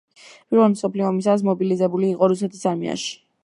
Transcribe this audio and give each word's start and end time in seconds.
პირველი 0.53 0.69
მსოფლიო 0.75 1.05
ომისას 1.11 1.45
მობილიზებული 1.49 2.11
იყო 2.17 2.33
რუსეთის 2.33 2.69
არმიაში. 2.75 3.17